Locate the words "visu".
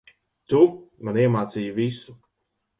1.79-2.19